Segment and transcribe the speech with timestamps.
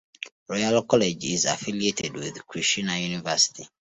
[0.49, 3.67] Loyola College is affiliated with Krishna University.